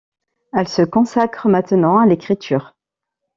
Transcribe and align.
Elle 0.53 0.67
se 0.67 0.81
consacre 0.81 1.47
maintenant 1.47 1.99
à 1.99 2.07
l’écriture. 2.07 2.73